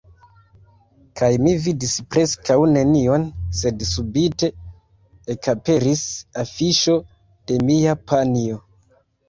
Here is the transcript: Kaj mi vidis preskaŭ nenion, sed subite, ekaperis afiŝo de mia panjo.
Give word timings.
Kaj 1.19 1.27
mi 1.47 1.51
vidis 1.65 1.91
preskaŭ 2.15 2.57
nenion, 2.77 3.27
sed 3.61 3.85
subite, 3.91 4.51
ekaperis 5.37 6.05
afiŝo 6.47 6.99
de 7.53 7.63
mia 7.71 7.99
panjo. 8.11 8.61